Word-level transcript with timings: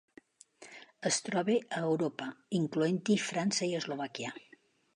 Es 1.09 1.19
troba 1.27 1.57
a 1.79 1.83
Europa, 1.89 2.29
incloent-hi 2.61 3.21
França 3.27 3.69
i 3.71 3.77
Eslovàquia. 3.83 4.33